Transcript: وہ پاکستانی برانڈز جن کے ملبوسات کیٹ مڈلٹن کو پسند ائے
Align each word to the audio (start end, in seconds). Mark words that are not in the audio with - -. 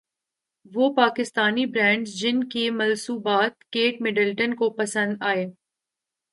وہ 0.71 0.85
پاکستانی 0.95 1.65
برانڈز 1.65 2.13
جن 2.21 2.43
کے 2.49 2.69
ملبوسات 2.71 3.63
کیٹ 3.73 4.01
مڈلٹن 4.01 4.55
کو 4.55 4.69
پسند 4.75 5.21
ائے 5.23 5.45